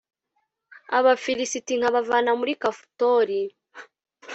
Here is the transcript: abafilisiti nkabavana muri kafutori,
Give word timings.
abafilisiti 0.97 1.73
nkabavana 1.79 2.31
muri 2.39 2.53
kafutori, 2.61 3.41